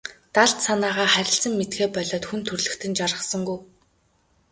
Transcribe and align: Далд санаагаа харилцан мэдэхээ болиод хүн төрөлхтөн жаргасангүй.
Далд 0.35 0.57
санаагаа 0.67 1.09
харилцан 1.13 1.53
мэдэхээ 1.55 1.89
болиод 1.95 2.23
хүн 2.27 2.41
төрөлхтөн 2.47 2.91
жаргасангүй. 2.99 3.59